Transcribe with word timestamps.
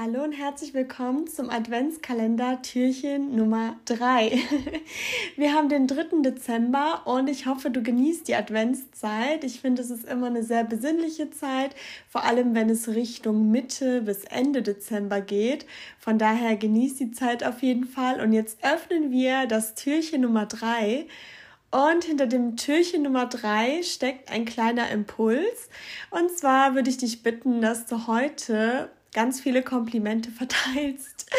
Hallo 0.00 0.22
und 0.22 0.30
herzlich 0.30 0.74
willkommen 0.74 1.26
zum 1.26 1.50
Adventskalender 1.50 2.62
Türchen 2.62 3.34
Nummer 3.34 3.74
3. 3.86 4.30
Wir 5.36 5.52
haben 5.52 5.68
den 5.68 5.88
3. 5.88 6.22
Dezember 6.22 7.02
und 7.04 7.28
ich 7.28 7.46
hoffe, 7.46 7.72
du 7.72 7.82
genießt 7.82 8.28
die 8.28 8.36
Adventszeit. 8.36 9.42
Ich 9.42 9.60
finde, 9.60 9.82
es 9.82 9.90
ist 9.90 10.04
immer 10.04 10.28
eine 10.28 10.44
sehr 10.44 10.62
besinnliche 10.62 11.32
Zeit, 11.32 11.74
vor 12.08 12.22
allem 12.22 12.54
wenn 12.54 12.70
es 12.70 12.86
Richtung 12.86 13.50
Mitte 13.50 14.02
bis 14.02 14.22
Ende 14.22 14.62
Dezember 14.62 15.20
geht. 15.20 15.66
Von 15.98 16.16
daher 16.16 16.54
genießt 16.54 17.00
die 17.00 17.10
Zeit 17.10 17.42
auf 17.42 17.60
jeden 17.64 17.84
Fall. 17.84 18.20
Und 18.20 18.32
jetzt 18.32 18.58
öffnen 18.62 19.10
wir 19.10 19.46
das 19.46 19.74
Türchen 19.74 20.20
Nummer 20.20 20.46
3. 20.46 21.08
Und 21.72 22.04
hinter 22.04 22.28
dem 22.28 22.56
Türchen 22.56 23.02
Nummer 23.02 23.26
3 23.26 23.82
steckt 23.82 24.30
ein 24.30 24.44
kleiner 24.44 24.90
Impuls. 24.90 25.68
Und 26.10 26.30
zwar 26.30 26.76
würde 26.76 26.88
ich 26.88 26.98
dich 26.98 27.24
bitten, 27.24 27.60
dass 27.60 27.86
du 27.86 28.06
heute 28.06 28.90
ganz 29.12 29.40
viele 29.40 29.62
Komplimente 29.62 30.30
verteilst. 30.38 31.30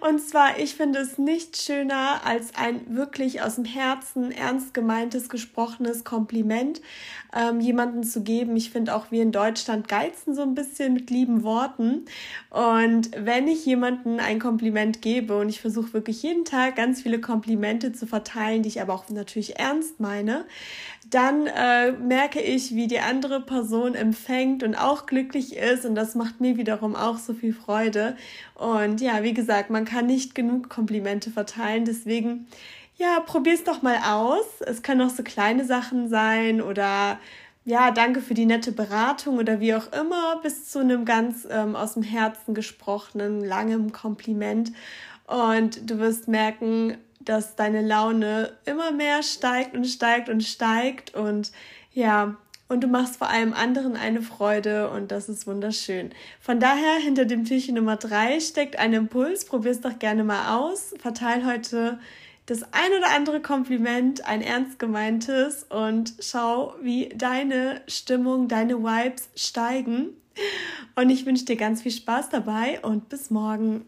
Und 0.00 0.20
zwar, 0.20 0.58
ich 0.58 0.74
finde 0.74 1.00
es 1.00 1.18
nicht 1.18 1.56
schöner 1.56 2.20
als 2.24 2.54
ein 2.56 2.94
wirklich 2.94 3.42
aus 3.42 3.56
dem 3.56 3.64
Herzen 3.64 4.32
ernst 4.32 4.74
gemeintes, 4.74 5.28
gesprochenes 5.28 6.04
Kompliment 6.04 6.80
ähm, 7.34 7.60
jemanden 7.60 8.04
zu 8.04 8.22
geben. 8.22 8.56
Ich 8.56 8.70
finde 8.70 8.94
auch 8.94 9.10
wir 9.10 9.22
in 9.22 9.32
Deutschland 9.32 9.88
geizen 9.88 10.34
so 10.34 10.42
ein 10.42 10.54
bisschen 10.54 10.94
mit 10.94 11.10
lieben 11.10 11.42
Worten. 11.42 12.04
Und 12.50 13.10
wenn 13.16 13.48
ich 13.48 13.66
jemanden 13.66 14.20
ein 14.20 14.38
Kompliment 14.38 15.02
gebe 15.02 15.38
und 15.38 15.48
ich 15.48 15.60
versuche 15.60 15.92
wirklich 15.92 16.22
jeden 16.22 16.44
Tag 16.44 16.76
ganz 16.76 17.02
viele 17.02 17.20
Komplimente 17.20 17.92
zu 17.92 18.06
verteilen, 18.06 18.62
die 18.62 18.68
ich 18.68 18.80
aber 18.80 18.94
auch 18.94 19.08
natürlich 19.08 19.58
ernst 19.58 20.00
meine, 20.00 20.44
dann 21.10 21.46
äh, 21.46 21.92
merke 21.92 22.40
ich, 22.40 22.74
wie 22.74 22.86
die 22.86 23.00
andere 23.00 23.40
Person 23.40 23.94
empfängt 23.94 24.62
und 24.62 24.74
auch 24.74 25.06
glücklich 25.06 25.56
ist. 25.56 25.84
Und 25.84 25.94
das 25.94 26.14
macht 26.14 26.40
mir 26.40 26.56
wiederum 26.56 26.96
auch 26.96 27.18
so 27.18 27.34
viel 27.34 27.52
Freude. 27.52 28.16
Und 28.54 29.00
ja, 29.00 29.22
wie 29.22 29.34
gesagt, 29.34 29.70
man 29.70 29.84
kann 29.94 30.06
nicht 30.06 30.34
genug 30.34 30.68
Komplimente 30.68 31.30
verteilen. 31.30 31.84
Deswegen, 31.84 32.48
ja, 32.96 33.20
probier's 33.20 33.64
doch 33.64 33.82
mal 33.82 33.98
aus. 34.04 34.44
Es 34.66 34.82
können 34.82 35.02
auch 35.02 35.10
so 35.10 35.22
kleine 35.22 35.64
Sachen 35.64 36.08
sein 36.08 36.60
oder 36.60 37.18
ja, 37.64 37.92
danke 37.92 38.20
für 38.20 38.34
die 38.34 38.44
nette 38.44 38.72
Beratung 38.72 39.38
oder 39.38 39.60
wie 39.60 39.74
auch 39.74 39.90
immer, 39.92 40.40
bis 40.42 40.68
zu 40.70 40.80
einem 40.80 41.04
ganz 41.04 41.46
ähm, 41.48 41.76
aus 41.76 41.94
dem 41.94 42.02
Herzen 42.02 42.54
gesprochenen, 42.54 43.42
langem 43.42 43.92
Kompliment. 43.92 44.72
Und 45.26 45.88
du 45.88 45.98
wirst 45.98 46.28
merken, 46.28 46.98
dass 47.20 47.56
deine 47.56 47.80
Laune 47.80 48.52
immer 48.66 48.90
mehr 48.92 49.22
steigt 49.22 49.74
und 49.74 49.86
steigt 49.86 50.28
und 50.28 50.42
steigt 50.42 51.14
und 51.14 51.52
ja, 51.92 52.36
und 52.74 52.82
du 52.82 52.88
machst 52.88 53.16
vor 53.16 53.30
allem 53.30 53.52
anderen 53.52 53.96
eine 53.96 54.20
Freude 54.20 54.90
und 54.90 55.12
das 55.12 55.28
ist 55.28 55.46
wunderschön. 55.46 56.10
Von 56.40 56.58
daher, 56.58 56.96
hinter 56.96 57.24
dem 57.24 57.44
Türchen 57.44 57.76
Nummer 57.76 57.96
drei 57.96 58.40
steckt 58.40 58.78
ein 58.80 58.92
Impuls. 58.92 59.44
Probier 59.44 59.70
es 59.70 59.80
doch 59.80 59.98
gerne 60.00 60.24
mal 60.24 60.58
aus. 60.58 60.92
Verteil 60.98 61.46
heute 61.46 62.00
das 62.46 62.64
ein 62.64 62.90
oder 62.98 63.14
andere 63.14 63.40
Kompliment, 63.40 64.26
ein 64.26 64.42
ernst 64.42 64.80
gemeintes 64.80 65.64
und 65.70 66.14
schau, 66.18 66.74
wie 66.82 67.10
deine 67.14 67.80
Stimmung, 67.86 68.48
deine 68.48 68.82
Vibes 68.82 69.30
steigen. 69.36 70.08
Und 70.96 71.10
ich 71.10 71.24
wünsche 71.26 71.44
dir 71.44 71.56
ganz 71.56 71.82
viel 71.82 71.92
Spaß 71.92 72.28
dabei 72.30 72.80
und 72.82 73.08
bis 73.08 73.30
morgen. 73.30 73.84